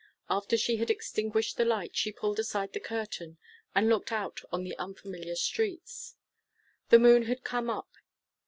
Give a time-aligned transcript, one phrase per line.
[0.31, 3.37] After she had extinguished the light, she pulled aside the curtain,
[3.75, 6.15] and looked out on the unfamiliar streets.
[6.89, 7.91] The moon had come up.